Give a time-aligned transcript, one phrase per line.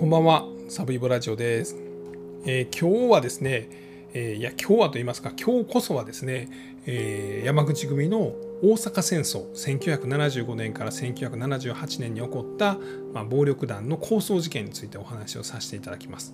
[0.00, 1.76] こんばんは、サブイボラジオです。
[2.46, 3.68] えー今日はですね、
[4.14, 6.48] えーいや、今日はと言いますか、今日こそはですね、
[6.86, 8.32] えー山口組の
[8.62, 12.78] 大阪戦争、1975年から1978年に起こった、
[13.12, 16.32] まあ、暴力団の抗争事件についてお話をさせていただきます。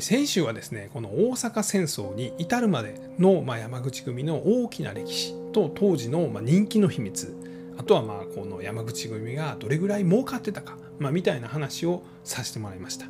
[0.00, 7.34] 先週はですね、この大阪戦争に至るまでの、山口組の大きな歴史と当時の、人気の秘密、
[7.78, 13.06] あとはまあこの山口組がどれぐらい儲かってたか、まあ、みたいな話をさせてもらいました。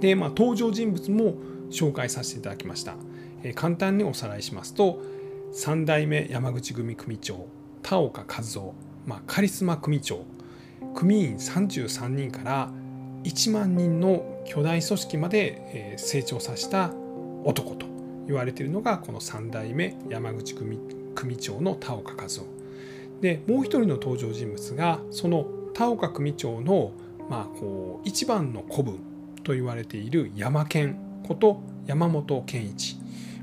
[0.00, 1.34] で、まあ、登場人物も
[1.70, 2.94] 紹介させていただきました。
[3.42, 5.00] えー簡単におさらいしますと
[5.54, 7.46] 3代目山口組組長
[7.82, 8.74] 田岡和夫、
[9.06, 10.24] まあ、カリスマ組長
[10.94, 12.70] 組員33人から
[13.24, 16.92] 1万人の巨大組織まで成長させた
[17.44, 17.86] 男と
[18.26, 20.78] 言われているのがこの3代目山口組
[21.14, 22.44] 組長の田岡和夫
[23.20, 26.92] でもう一人の登場人物がその田岡組長の、
[27.30, 28.98] まあ、こう一番の子分
[29.44, 32.98] と言われている山健こと山本健一、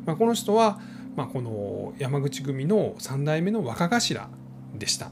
[0.05, 0.79] まあ、この人は、
[1.15, 4.29] まあ、この山口組の3代目の若頭
[4.77, 5.09] でした。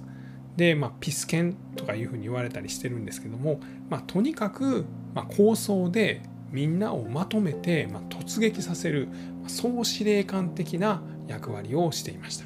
[0.57, 6.21] で、まあ、ピスケンとかいうふうに言われたりしてるんですけども、まあ、とにかく、まあ、構想で
[6.51, 9.07] みんなをまとめて、まあ、突撃させる
[9.41, 12.45] ま総司令官的な役割をしていました。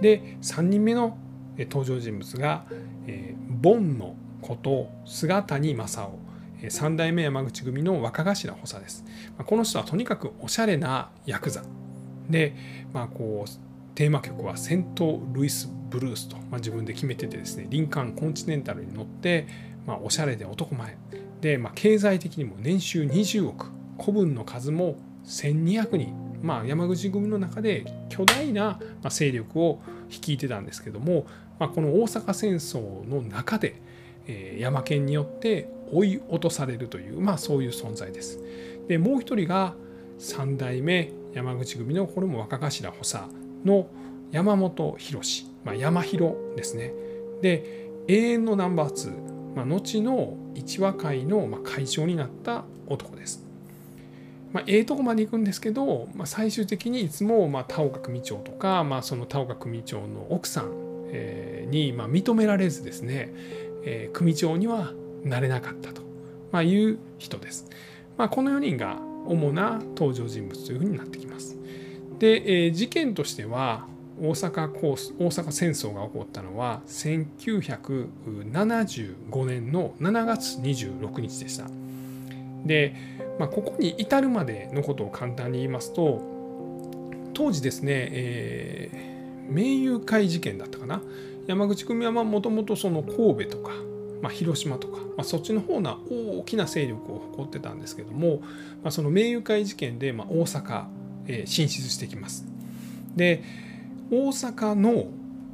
[0.00, 1.18] で3人目の
[1.58, 2.64] 登場人物が、
[3.06, 6.28] えーボンのこと菅谷正夫
[6.70, 9.04] 三代目山口組の若頭補佐です。
[9.46, 11.62] この人はとにかくおしゃれなヤクザ。
[12.28, 12.56] で、
[12.92, 13.50] まあ、こう
[13.94, 19.46] テーマ曲は「セント・ルイス・ブルース」と、まあ、自分で決めててですねリンカン・コンチネンタルに乗って、
[19.86, 20.96] まあ、おしゃれで男前。
[21.40, 31.26] で、まあ、経済的にも年収20億子分の数も1200人、まあ、山口組の中で巨大な勢力を率いてたんですけども、
[31.58, 33.80] まあ、この大阪戦争の中で、
[34.28, 38.40] えー山県によって追い落とされるという、まあ、そういう存在です。
[38.86, 39.74] でもう一人が
[40.18, 43.24] 三代目山口組のこれも若頭補佐
[43.64, 43.86] の
[44.30, 46.92] 山本博史、まあ、山広ですね。
[47.40, 53.44] で永遠のナンバー2、まあ、後の一和会の会長になった男です。
[54.52, 60.72] まあ、ええとこまで行くんですけど、まあ、最終的にいつもまあ田岡組長とか、まあ、その田岡組長の奥さん
[61.10, 63.32] えーにまあ認められずですね、
[64.12, 64.92] 組長には
[65.24, 66.02] なれなかったと、
[66.52, 67.66] まあ、いう人です。
[68.16, 71.56] まあ、この4人が主な登場人物というふうになってきます。
[72.18, 73.86] で、事件としては
[74.20, 81.66] 大阪コース大阪戦争が起こったのは1975年の7月26日でした。
[82.64, 82.96] で、
[83.38, 86.20] まあ、ここに至るまでのことを簡単に言いますと
[87.34, 89.08] 当時ですね、えー
[89.48, 91.02] 名友会事件だったかな
[91.48, 93.72] 山口組はもともとその神戸とか、
[94.20, 98.40] まあ、広島とか、まあ、そっちの方な大きな勢力を誇ってたんですけども、
[98.82, 100.84] まあ、その名友会事件で、まあ、大阪、
[101.26, 102.44] えー進出してきます。
[103.16, 103.42] で
[104.10, 105.06] 大阪の、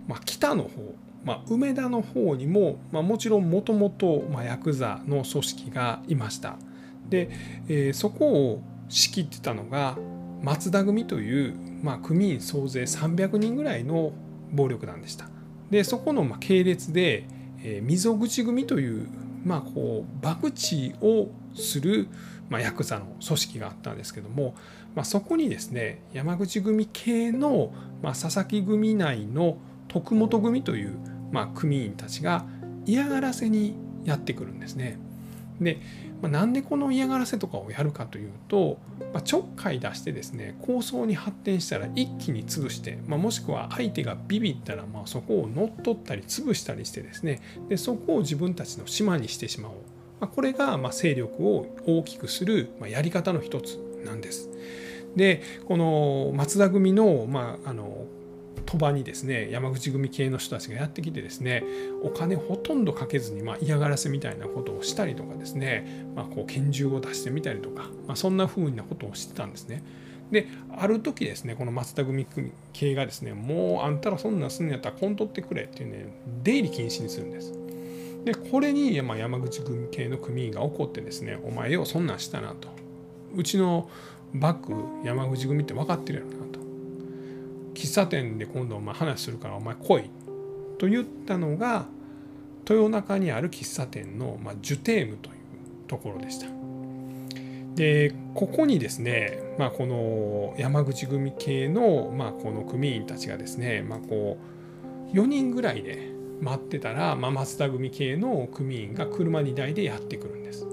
[0.08, 0.94] まあ、北の方、
[1.24, 6.56] まあ、梅田の方にも、まあ、もちろんもともとヤクザの組織がいました。
[7.08, 7.30] で、
[7.68, 9.96] えーそこを仕切ってたのが
[10.42, 14.12] 松田組という、まあ、組員総勢300人ぐらいの
[14.50, 15.33] 暴力団でした。
[15.70, 17.26] でそこのまあ系列で、
[17.62, 19.08] えー溝口組という、
[19.44, 22.08] まあ、こう博打をする、
[22.48, 24.54] まあ、ヤクザの組織があったんですけども、
[24.94, 29.58] まあ、そこにですね山口組系の、まあ、佐々木組内の
[29.88, 30.96] 徳本組という、
[31.32, 32.44] まあ、組員たちが
[32.86, 34.98] 嫌がらせにやってくるんですね。
[35.60, 35.78] で、
[36.22, 38.78] まあ、なんでこの嫌がらせとかをやるかというと、
[39.12, 49.74] まあ、ちょっかい出してですね抗争に発展したら一気に潰して、まあ、もしくは相手がビビったらまあそこを乗っ取ったり潰したりしてですねでそこを自分たちの島にしてしまおう、
[50.20, 54.50] まあ、これがまあ勢力を大きくするまあやり方の一つなんです。
[55.16, 58.06] でこの松田組の,、まあ、あの
[58.66, 61.64] 鳥羽にですね山口組系の人たちがやってきてですね
[62.02, 69.82] お金ほとんどかけずに、まあ、嫌がらせみたいなことをしたりとかですね、まあ、こう拳銃を出してみたりとか、まあ、そんな風なことをしてたんですね。
[70.30, 72.26] である時ですねこの松田組
[72.72, 77.52] 系がですねもうあんたらそんなんすんのやったらこんとってくれっていうね出入り禁止にするんです。
[78.24, 82.68] でこれに、山口組系の組員が怒ってですねお前よそんなんしたなと
[83.36, 83.90] うちの
[84.32, 86.43] バッグ山口組って分かってるやろな
[87.74, 90.10] 喫茶店で今度お前話するからお前来い
[90.78, 91.86] と言ったのが
[92.68, 95.34] 豊中にある喫茶店の、まあ、ジュテームという
[95.86, 96.46] ところでした。
[97.74, 104.38] でここにですね、まあ、この山口組系の、まあ、この組員たちがですね、まあ、こ
[105.12, 106.10] う4人ぐらいで
[106.40, 110.66] 待ってたら、まあ、松田組系の組員が車2台でやってくるんです。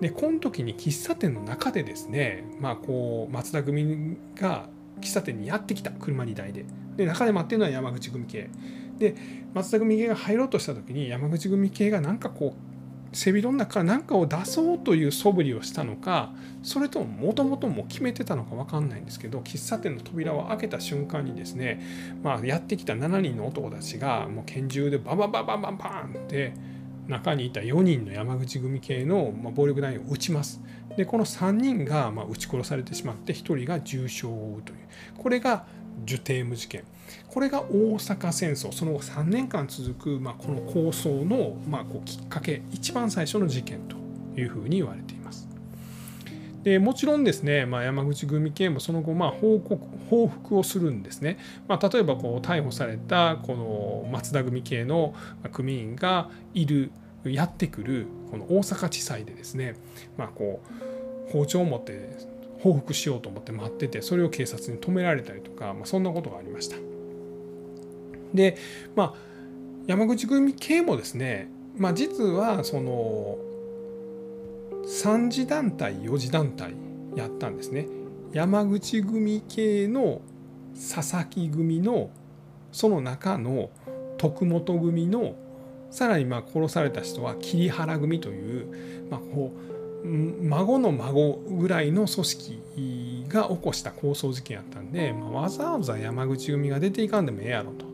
[0.00, 4.68] でこの時に喫茶店の中でですね、まあ、こう松田組が
[5.00, 5.90] 喫茶店にやってきた。
[5.90, 6.64] 車2台で。
[6.96, 8.50] で中で待ってるのは山口組系。
[8.98, 9.14] で
[9.54, 12.76] 松田組系が入ろうとした時に山口組系がなんかこう
[13.16, 16.32] 背広の中から何かを出そうという素振りをしたのか
[16.62, 21.80] それとももともとも決めてたのか分かんないんですけど喫茶店の扉を開けた瞬間にですね、
[22.22, 26.54] まあ、やってきた7人の男たちがもう拳銃でバンバンバンババンバンって
[27.08, 30.60] 中にいた4人の山口組系の暴力団員を撃ちます。
[30.96, 34.78] でこの3人がま撃ち殺されてしまって1人が重傷を負うという。
[35.18, 35.66] これが
[36.04, 36.84] ジュテーム事件。
[37.28, 38.72] これが大阪戦争。
[38.72, 43.96] その後3年間続く、まあ、この構想の、まあ、こうきっかけ一番最初の事件と
[44.40, 45.48] いうふうに言われています。
[46.66, 51.38] でもちろんですね、まあ、山口組系もその後まあ報告報復をするんですね、
[51.68, 55.14] まあ、例えばこう逮捕されたこの松田組系の
[55.52, 56.90] 組員がいる
[57.30, 59.76] やってくるこの大阪地裁でですね、
[60.16, 60.62] まあ、こ
[61.28, 62.10] う包丁を持って
[62.60, 66.76] 報復しようと思って待っててそれを警察に止められたりとか、まあ、そんなことがありました。
[68.34, 68.56] で
[68.94, 69.14] まあ
[69.86, 73.38] 山口組系もですね、まあ、実はその
[74.84, 76.74] 3次団体4次団体
[77.14, 77.86] やったんですね。
[78.32, 80.20] 山口組系の
[80.74, 82.10] 佐々木組の
[82.72, 83.70] その中の
[84.18, 85.34] 徳本組の
[85.90, 88.66] さらにまあ殺された人は桐原組という、
[89.10, 89.52] まあ、こ
[90.04, 97.86] う孫の孫ぐらいの組織が起こした抗争事件やったんで、まあ、わざわざ山口組が出ていかんでもええやろと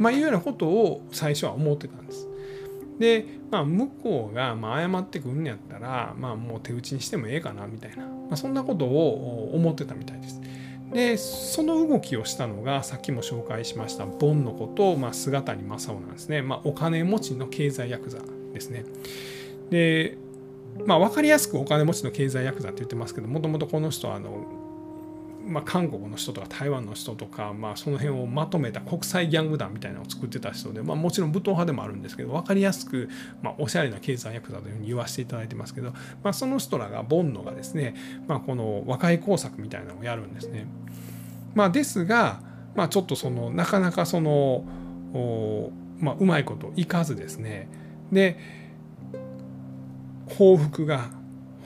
[0.00, 2.26] まあ、いうようなことを最初は思ってたんです。
[2.98, 10.40] で、まあ、向こうがまあ謝ってくんやったら、まあ、もう手打ちにしてもええかなみたいな、まあ、そんなことを思ってたみたいです。
[10.92, 18.18] でその動きをしたのがさっきも紹介しましたボンのこと、まあ、姿に正雄なんですね、まあ、お金持ちの経済ヤクザ
[18.52, 18.84] ですね。
[19.70, 20.18] で
[20.84, 24.46] まあ、分かりやすくお金持ちの経済ヤクザって言ってますけどもともとこの人はあの
[25.50, 33.08] まあ、韓国の人とか台湾の人とか、まあ、その辺をまとめた国際ギャング団みたいなのを作ってた人で、まあ、もちろん武闘派でもあるんですけど分かりやすく、
[33.42, 35.92] まあ、おしゃれな経済役だというふうに言わせていただいてますけど、
[36.22, 37.94] まあ、その人らがボンノがですね、
[38.26, 40.66] まあ、この和解工作みたいなのをやるんですね。
[41.54, 42.40] まあ、ですが、
[42.74, 44.64] まあ、ちょっとそのなかなかその
[46.00, 47.68] まあ、うまいこといかずですね
[48.10, 48.38] で
[50.38, 51.10] 報復が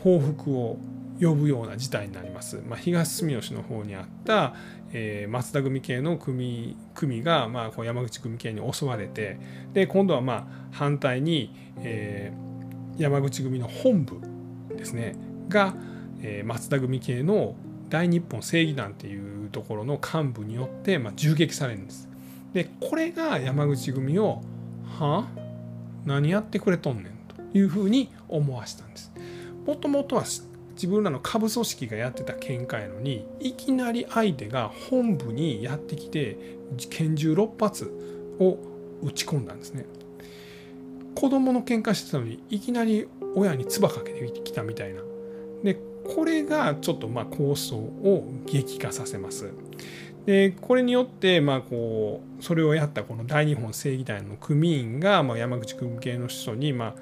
[0.02, 0.78] 報復を
[1.24, 2.62] 呼ぶような事態になります。
[2.66, 4.54] まあ、東住吉の方にあった、
[4.92, 9.38] えー、松田組系の組組が、まあ、こう山口組系に襲われて
[9.72, 14.20] で今度はまあ反対に、えー、山口組の本部
[14.76, 15.16] ですね
[15.48, 15.74] が、
[16.22, 17.56] えー、松田組系の
[17.88, 22.08] 大日本正義団っていうところの幹部によって、まあ、銃撃されるんです。
[22.52, 24.42] でこれが山口組を
[24.98, 25.26] 「は
[26.04, 27.12] 何やってくれとんねん」
[27.52, 29.12] というふうに思わせたんです。
[29.66, 30.24] もともとは
[30.74, 36.36] 自分らの下部組織がやってた喧嘩やのにいきなり相手が本部にやってきて
[36.90, 37.92] 拳銃6発
[38.38, 38.58] を
[39.02, 39.86] 撃ち込んだんですね。
[41.14, 43.06] 子供の喧嘩してたのにいきなり
[43.36, 45.02] 親に唾かけてきたみたいな。
[45.62, 49.50] でこれがちょっとまあ構想を激化させます。
[50.26, 56.94] でこれによってまあこうそれをやったこの大日本正義団の組員がまあ山口組系の人にまあ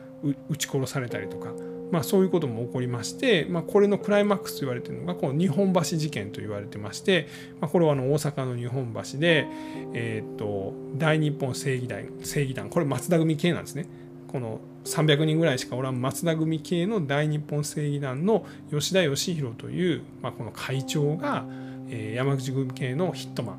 [0.49, 1.53] 撃ち殺されたりとか
[1.93, 7.29] まあ、そういうことも起こりまして、まあ、これのクライマックスと言われているのがこの日本橋事件と言われてまして、
[7.61, 9.47] まあ、これはあの大阪の日本橋で、
[9.93, 13.87] えー、と大日本正義団正義団これ松田組系なんですね
[14.27, 21.45] この300人ぐらいしかおらん松田組系の大日本正義団の吉田義弘という、まあ、この会長が、
[21.91, 23.59] えー、山口組系のヒットマ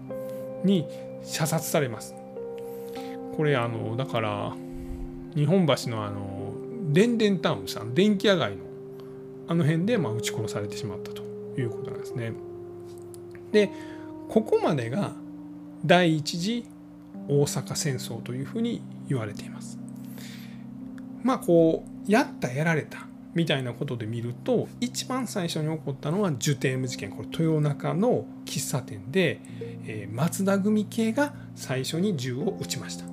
[0.64, 0.88] ンに
[1.24, 2.16] 射殺されます。
[3.38, 4.56] これあのだから
[5.36, 6.43] 日本橋のあの
[6.94, 8.64] 電電タウンさん電気屋街の
[9.48, 11.24] あの辺でまあ撃ち殺されてしまったと
[11.58, 12.34] いうことなんですね。
[13.52, 13.70] で
[14.30, 15.12] ここまでが
[15.86, 16.66] 第一次
[17.28, 19.80] 大阪戦争というふうに言われています。
[21.24, 29.42] まあこうやったやられたみたいなことで見ると一番最初に起こったのはジュテーム事件これ豊中の喫茶店で、
[29.86, 33.06] えー、松田組系が最初に銃を撃ちました。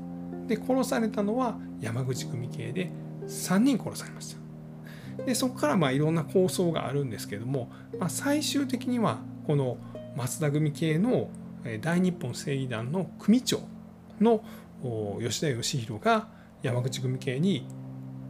[0.47, 2.91] で殺されたのは山口組系で
[3.31, 5.25] 3人殺されました。
[5.25, 9.79] でそこからまあいろんな構想があるんですけども、まあ、最終的にはこの
[10.17, 11.31] 松田組系の
[11.81, 13.61] 大日本正義団の組長
[14.21, 14.43] の
[15.21, 16.29] 吉田義弘が
[16.63, 17.67] 山口組系に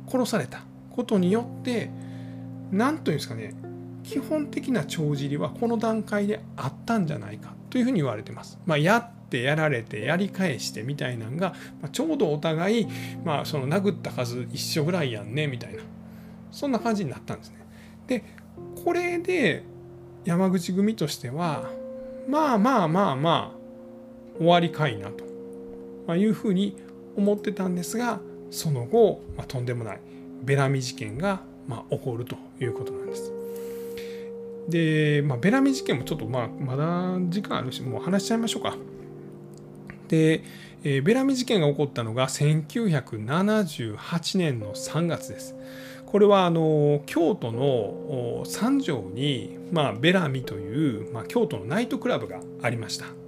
[0.08, 1.90] 殺されたことによって
[2.72, 3.54] 何というんですかね
[4.02, 8.58] 基本的な帳尻はこの段階であったんじゃないかというふうに言われてます。
[8.66, 12.88] まあ、やっってやられてやり返してみたいなんが、まあ、ちょうどお互い、
[13.24, 15.84] まあ、その殴った数一緒ぐらいやんねみたいな
[16.50, 17.56] そんな感じになったんですね。
[18.08, 18.24] で
[18.84, 19.62] これで
[20.24, 21.70] 山口組としては
[22.28, 25.10] まあまあまあまあ終わりかいな
[26.06, 26.76] と、いうふうに
[27.16, 28.20] 思ってたんですが
[28.50, 30.00] その後、まあ、とんでもない
[30.42, 33.32] ベラミ事件が、まあ、起こるということなんです。
[34.68, 38.76] で、まあ、ベラミ事件もちょっとまあまだ時間あるしもう話しちゃいましょうか。
[40.10, 40.42] で、
[40.82, 45.54] えー、ベラミ事件が起こったのが1978年の3月です。
[46.04, 53.19] これはあの京都の三条に、まあ、ベラミという、まあ、京都のナイトクラブがありました。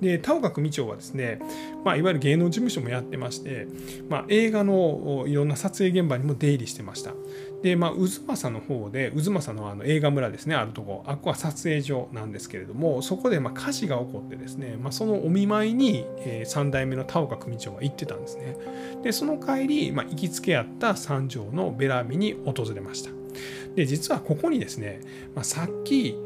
[0.00, 1.40] で田岡組長はですね、
[1.84, 3.66] まあ、いわゆる芸能事務所もやってまして、
[4.08, 7.14] まあ、映画のいろんな撮影現場にも出入りしてました。
[7.62, 18.56] で、まあ、渦政の方で渦政のあの映画村ですねあるとこあここは撮影所なんですけれどもそこでま火事が起こってですね、まあ、そのお見舞いに、え、3代目の田岡組長は行ってたんですね。
[19.02, 23.10] でその帰り、まあ、行きつけやった三条のベラミに訪れました。
[23.74, 25.00] で実はここにですね、
[25.34, 26.16] まあ、さっき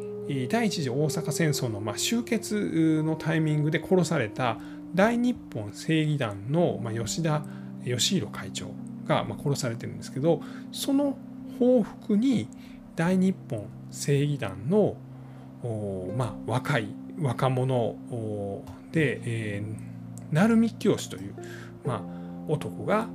[0.49, 4.59] 第一次大阪戦争の終結のタイミングで殺された
[4.95, 7.45] 大日本正義団の吉田
[7.85, 8.67] 義弘会長
[9.07, 11.17] が殺されてるんですけどその
[11.59, 12.49] 報復に
[12.95, 14.97] 大日本正義団の、
[16.47, 16.88] 若い
[17.21, 17.95] 若者
[18.91, 21.35] で、えー、鳴海清という、
[22.49, 23.07] 男が、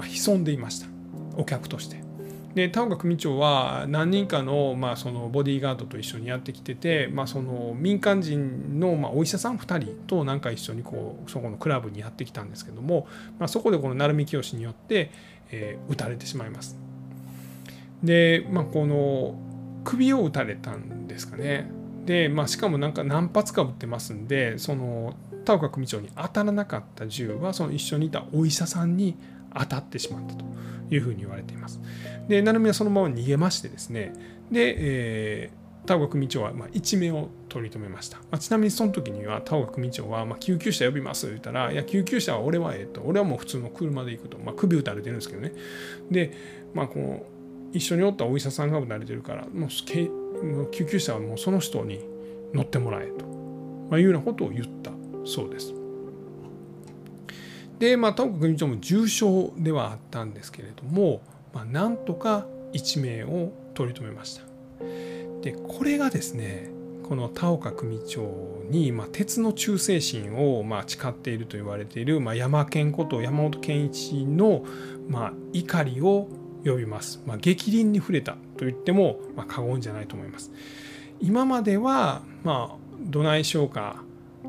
[0.00, 0.86] 潜んでいました
[1.36, 2.11] お客として。
[2.54, 13.06] で田岡組長は何人かの,、まあそのボディーガードと一緒にやってきてて、まあ、その民間人の、まあ、お医者さん2人となんか一緒にこうそこのクラブにやってきたんですけども、
[13.38, 15.10] まあ、そこでこの鳴海清によって、
[15.50, 16.76] えー、撃たれてしまいます。
[18.02, 19.34] で、まあ、この
[19.84, 21.70] 首を撃たれたんですかね。
[22.04, 29.16] で、まあ、しかもなんか何発か撃ってますんでその田岡組長に当たらなかった銃はその一緒にいたお医者さんに
[29.54, 30.44] 当たってしまったと
[30.94, 31.80] いうふうに言われています。
[32.28, 34.12] で成海はそのまま逃げましてですね。
[34.50, 41.22] で、えー、田岡組長はまあ一命を取り留めました、まあ、ちなみにその時には田岡組長はま救急車呼びます。
[41.22, 43.02] と言ったらいや救急車は俺はええと。
[43.02, 45.52] 俺はもう普通の車で行くと、まあ、首打たれてるんですけどね。
[46.10, 46.32] で
[46.74, 47.22] まあこの
[47.72, 49.68] 一緒におったお医者さんが打たれてるからもう
[50.70, 52.04] 救急車はもうその人に
[52.52, 53.24] 乗ってもらえと、
[53.90, 54.90] まあ、いうようなことを言った
[55.24, 55.72] そうです。
[57.78, 64.42] で、まあ、田岡組長も重症ではあったんですけれども、まあ、なんとか一命を取り留めました。
[65.42, 66.70] でこれがですね
[67.02, 74.64] この田岡組長に、まあ、鉄の忠誠心を、まあ、誓っていると言われている、まあ、山健こと山本健一の、
[75.08, 76.28] まあ、怒りを
[76.64, 77.20] 呼びます。
[77.26, 80.52] まあ、激鱗に触れたと言っても、まあ、過言じゃないと思います。
[81.20, 84.02] 今までは、まあ、どないしようか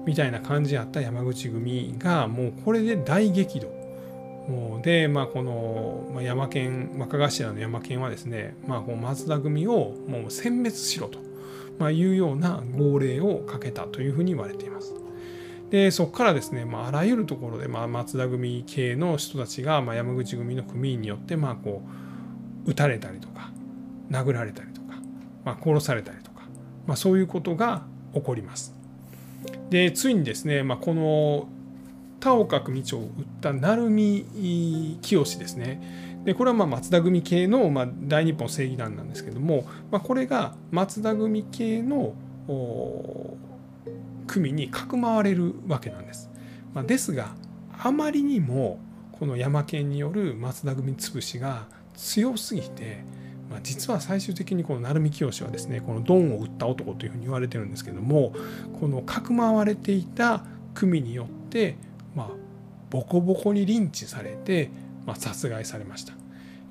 [0.06, 3.68] みたいな感じやった山口組がもうこれで大激怒
[4.48, 11.20] もうで、まあ、この山県若頭の山県はですね、まあ、この松田組をもう殲滅しろと、
[11.80, 14.94] まあ、いうような号令をかけたというふうに言われています。
[15.70, 21.82] でそこからですね、まあ、あらゆるところで、まあ、松田組系の人たちが、まあ、山口組の組員によって、まあ、こ
[22.66, 23.50] う撃たれたりとか
[24.12, 24.98] 殴られたりとか、
[25.46, 26.42] まあ、殺されたりとか、
[26.86, 28.83] まあ、そういうことが起こります。
[29.74, 31.48] でついにですね、まあ、この
[32.20, 33.10] 田岡組長を撃っ
[33.42, 42.14] た鳴海清ですねでこれはま松田組系の、ま大日本正義団なんですけども、まあ、これが松田組系の
[44.28, 46.30] 組にかくまわれるわけなんです。
[46.76, 47.34] まあ、ですが
[47.76, 48.80] あまりにも
[49.12, 51.66] この山県による松田組潰しが
[51.96, 53.04] 強すぎて
[53.54, 58.34] まあ、実は最終的にこの鳴海清はですねこのドンを打った男というふうに言われてるんですけども
[58.80, 60.44] このかくまわれていた
[60.74, 61.78] 組によって、
[62.16, 62.30] まあ、
[62.90, 64.72] ボコボコにリンチされて、
[65.06, 66.14] まあ、殺害されました。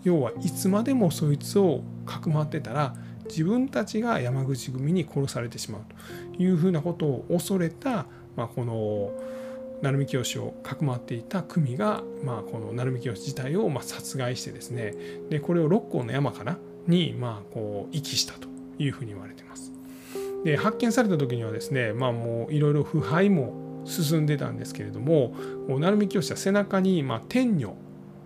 [0.02, 2.96] 要はいつまでもそいつをかくまってたら
[3.26, 5.82] 自分たちが山口組に殺されてしまう
[6.36, 9.12] というふうなことを恐れた、まあ、この
[9.82, 14.94] 鳴海清をかくまっていた組が、まあ、この鳴海清自体をま殺害してですね
[15.30, 18.48] でこれを六甲の山からに、まあ、こう遺棄したと
[18.78, 19.72] いうふうに言われています。
[20.44, 25.34] で発見された時にはですね、まあ、もういろいろ腐敗も進んでたんですけれども
[25.68, 27.74] 鳴海清は背中に、まあ、天女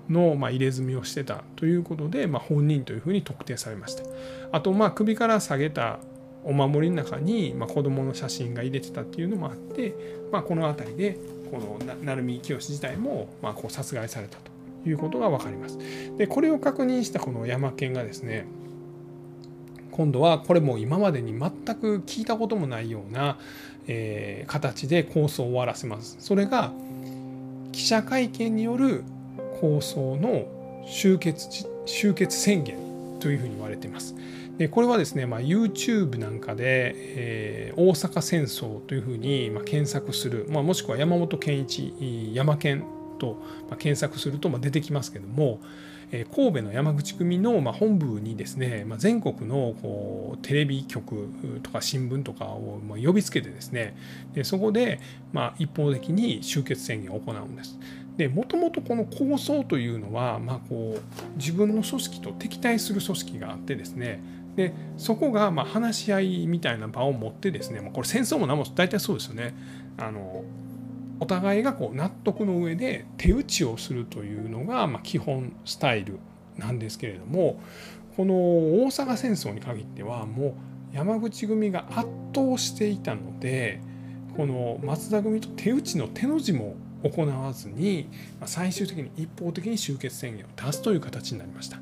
[0.09, 4.05] の、まあ、入れ墨をしてたということで、まあ、本人というふうに特定されました。
[4.53, 5.99] あと、まあ、首から下げた
[6.45, 9.95] お守りの中に、まあ、子供の写真が入れてたっていうのもあって、
[10.31, 11.19] まあ、この辺りで
[11.51, 14.56] この鳴海清自体も、まあ、こう殺害されたと
[14.89, 15.79] いうことが分かります。
[16.17, 18.47] でこれを確認したこの山県がですね
[19.91, 23.39] 今度はこれも今までに全く聞いたこともないような、
[23.87, 26.17] えー、形で構想を終わらせます。
[26.21, 26.73] それが
[27.73, 29.05] 記者会見による
[29.61, 30.47] 構想の
[30.87, 32.77] 終結終結宣言
[33.21, 34.15] というふうに言われています。
[34.59, 41.93] でこれはですね、まあ、YouTube なんかで、えー、大阪戦争というふうに、ま、検索する、まあ、もしくは山本健一
[42.33, 42.85] 山県
[43.17, 45.61] と、ま、検索すると、ま、出てきますけども、
[46.13, 51.29] え、神戸の山口組の、ま、本部にですね、ま、全国のこうテレビ局
[51.63, 53.97] とか新聞とかを、ま、呼びつけてですね
[54.33, 55.01] でそこで、
[55.33, 57.79] ま、一方的に終結宣言を行うんです。
[58.17, 64.23] でもともとこの構想というのは、まあ、こう自分の組織と敵対する組織があってですね
[64.57, 69.55] でそこがま話し合いみたいな場を持ってですね、まあ、これ戦争も何も大体そうですよね
[69.99, 70.45] あの
[71.21, 76.19] お互いがこう納得の上で手打ちをするというのがまあ基本スタイル
[76.57, 77.61] なんですけれども
[78.17, 80.49] この大阪戦争に限ってはも
[80.93, 83.81] う山口組が圧倒していたので
[84.37, 88.09] この松田組と手打ちの手の字も行わずに
[88.45, 91.79] 最終的に一方的に終結宣言を出すという形になりました。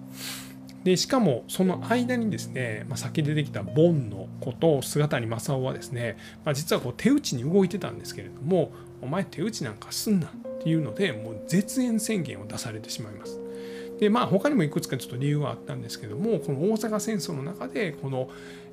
[0.85, 10.31] でしかもその間にですね、まあ、先出てきたボンの子と菅谷正夫はですね、まあ、実はこう手打ちに動いてたんですけれどもお前手打ちなんかすんなっ
[10.63, 13.41] ていうのでもう絶縁宣言を出されてしまいます。
[13.99, 18.29] でまあ他にもいくつかちょっと理由はあったんですけどもこの大阪戦争の中でこの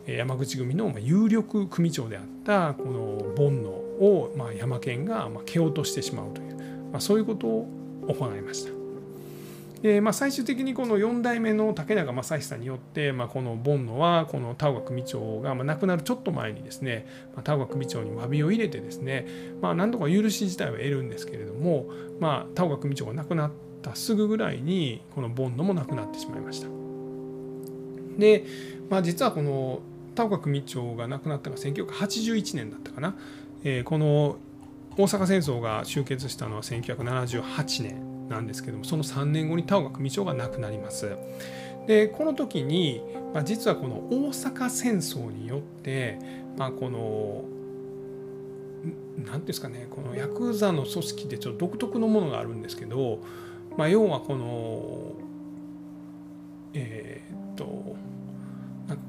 [0.08, 6.56] 山口組の有力組長であったこの煩悩をまあ山県が蹴落としてしまうという、
[6.91, 7.68] まあ、そういうことを
[8.08, 8.81] 行いました。
[9.82, 19.26] でまあ、最終的にこの4代目の竹中正久によって、まあ、この煩悩はこの田岡組長が、まあ、亡くなるちょっと前にですね、まあ、田岡組長に詫びを入れてですね、
[19.60, 21.88] まあ、何とか許し自体は得るんですけれども、
[22.20, 26.68] まあ、田岡組長が亡くなったすぐぐらいにこの煩悩もなくなってしまいました。
[28.20, 28.46] で、
[28.88, 29.82] まあ、実はこの
[30.14, 33.16] 田岡組長が亡くなったのは1981年だったかな、
[33.64, 34.36] えー、この
[34.96, 41.16] 大阪戦争が終結したのは1978年なんですけどもその3年後に田岡組長が亡くなります。
[41.88, 43.02] でこの時に、
[43.34, 46.20] まあ、実はこの大阪戦争によって、
[46.58, 47.44] まあ、この
[49.17, 53.20] 何ていうんですかねこのヤクザの組織でちょっと独特のものがあるんですけど、
[53.78, 55.13] まあ、要はこの
[56.74, 57.96] えー、っと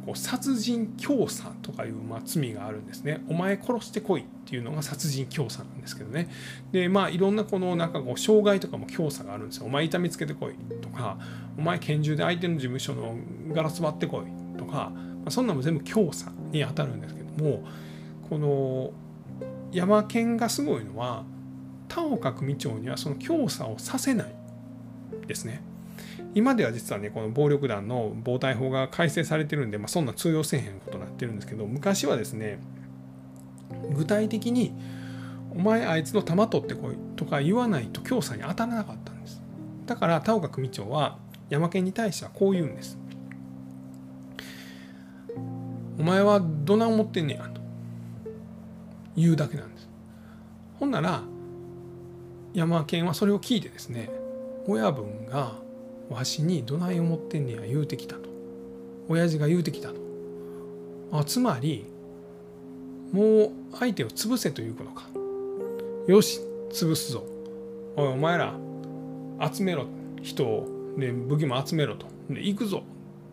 [0.05, 3.23] こう殺人教唆とかいうまあ罪があるんですね。
[3.29, 6.29] お前殺してこいっていうのが殺人教唆なんですけどね。
[6.73, 9.67] でまあいろんなこのなんかこう傷害とかも教唆があるんですよ。
[9.67, 11.19] お前痛みつけてこいとか
[11.57, 13.17] お前拳銃で相手の事務所の
[13.53, 17.65] ガラス割ってこいとか、まあ、そんなのも全部教唆に当たるんですけども
[18.29, 18.91] この
[19.73, 21.25] 山県がすごいのは
[21.89, 24.35] 田岡組長にはその教唆をさせない
[25.27, 25.63] ですね。
[26.35, 32.59] 今では実はねこの暴力団の暴対法が改正されてるんで、まあ、そんな通用せえへんことになってるんですけど昔はですね
[33.95, 34.73] 具体的に
[35.55, 39.43] 「お前あいつの弾取ってこい」とか言わないと教唆に当たらなかったんです。
[39.87, 41.19] だから田岡組長は
[41.51, 42.99] 山県に対してはこう言うんです。
[45.99, 47.61] お前はどな思ってんねやと。
[49.15, 49.89] 言うだけなんです。
[50.79, 51.23] ほんなら
[52.55, 54.11] 山県はそれを聞いてですね
[54.67, 55.53] 親分が
[56.13, 58.29] わしにどない思ってんねや言うてきたと。
[59.09, 59.95] 親父が言うてきたと。
[61.13, 61.85] あつまり
[63.13, 65.05] もう相手を潰せということか。
[66.07, 67.25] よし潰すぞ。
[67.97, 68.55] おいお前ら
[69.53, 69.87] 集めろ。
[70.23, 70.69] 人を。
[70.97, 72.07] で武器も集めろと。
[72.31, 72.83] で行くぞ。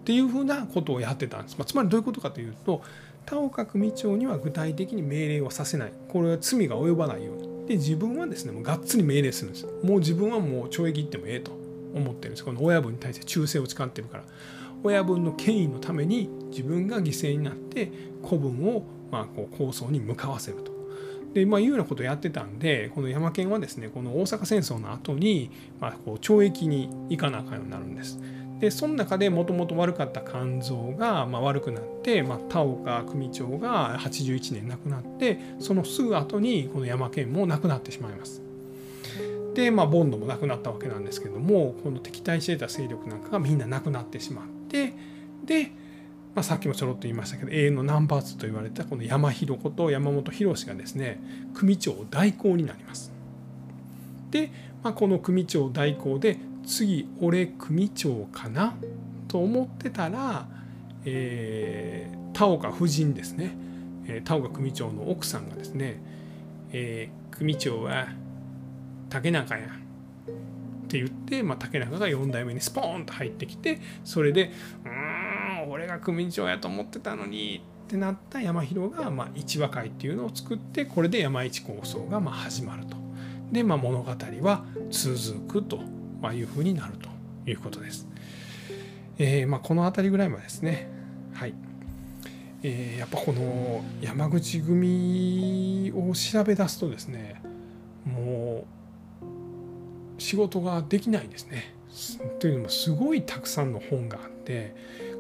[0.02, 2.82] っていうふうなことをやってたんです、まあ、つまりどういうことかというと
[3.26, 5.94] 田岡組長には具体的に命令をさせない。
[6.08, 7.68] これは罪が及ばないように。
[7.68, 9.68] で自分はですねもうがっつり命令するんです。
[9.84, 11.52] もう自分はもう懲役行ってもええと。
[11.94, 14.24] 思ってるんですこの親分に対して忠誠を誓ってるから
[14.84, 17.92] 親分の権威のために自分が犠牲になって
[18.24, 20.80] 子分をまあこう構想に向かわせると。
[21.34, 28.20] でまあ、いうようなことをやってたんでこの山県はですねこの大阪戦争の後にまあこう懲役に行かなあかんようになるんです。
[28.60, 38.49] でその中でもともと悪かった肝臓がまあ悪くなって、まあ、田岡組長が81年亡くなってそのすぐ後にこの山県も亡くなってしまいます。
[39.54, 44.94] で、まあ、ボンドもなくなったわけなんですけどもこの敵対していた勢力なんかがみんななくなってしまって
[45.46, 45.72] で、
[46.36, 51.20] まあ、さっきもちょろっと言いましたけど永遠のナンバー2と言われたこの山広子と山本博がですね
[51.54, 53.12] 組長代行になります。
[54.32, 54.52] で、
[54.84, 58.76] まあ、この組長代行で次俺組長かな
[59.28, 60.48] と思ってたら、
[61.04, 63.56] えー、田岡夫人ですね、
[64.06, 66.02] えー、田岡組長の奥さんがですね、
[66.72, 68.08] えー、組長は
[69.10, 69.72] 竹中やんっ
[70.88, 74.52] て言って、まあ、竹中が4代目にスポーンと入ってきてそれで
[74.86, 82.98] 「うん俺が組長やと思ってたのに」ってなった山広が、まあ、一話会っていうのを作ってこれで山一構想がまあ始まると。
[83.52, 85.80] で、まあ、物語は続くと
[86.32, 87.10] いうふうになると
[87.50, 88.08] いうことです。
[89.18, 90.88] えー、まあ、この辺りぐらいまでですね
[91.34, 91.54] はい
[92.62, 97.42] えー、やっぱこの山口組を調べ出すとですね
[98.06, 98.79] もう
[100.20, 101.76] 仕事ができないですね。
[102.40, 104.76] というのもすごいたくさんの本があって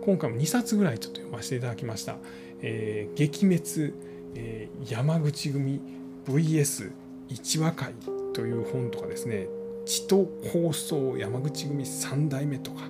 [0.05, 2.15] 今回も2冊ぐらいちょっと読ませていただきました
[2.61, 3.93] 「えー、撃滅、
[4.35, 5.81] えー、山口組
[6.25, 6.91] VS
[7.27, 7.93] 一話会」
[8.33, 9.47] という本とかですね
[9.85, 12.83] 「血と放送山口組3代目」とか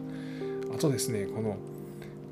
[0.76, 1.58] あとですねこの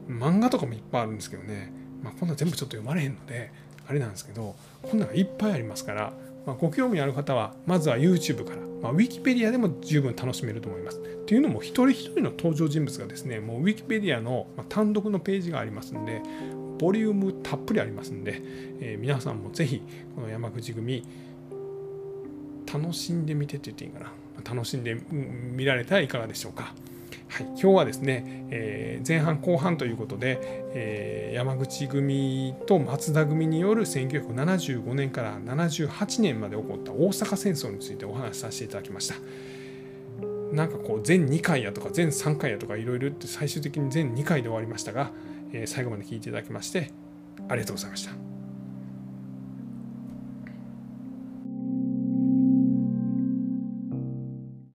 [0.07, 1.71] 漫画とかもいっぱいあるんですけどね
[2.03, 3.51] まあ、こんな全部ちょっと読まれへんので
[3.87, 6.13] あれなんですけどこんなのがいっぱいありますから、
[6.45, 11.01] まあ、ご興味ある方はまずは YouTube から、まあ、ウィキペディアでも十分楽しめると思います。
[11.25, 16.21] というのも一人一人の登場人物がですねもう Wikipedia の単独のページがありますんで
[16.79, 18.41] ボリュームたっぷりありますんで、
[18.79, 19.81] えー、皆さんもぜひ
[20.15, 21.03] この山口組
[22.71, 24.11] 楽しんでみてって言っていいかな
[24.49, 26.73] 楽しんで見られたらいかがでしょうか。
[27.29, 30.39] はい、今日はですね、えー、前半後半ということで、
[30.73, 39.15] えー、山口組と松田組による1975年から78年まで起こった大阪戦争についてお話しさせていただきました。
[40.51, 45.11] なんかこう全2回やとか全3回やとかいろいろって最終的に全2回で終わりましたが、
[45.51, 46.91] えー、最後まで聞いていただきまして
[47.49, 48.36] ありがとうございました。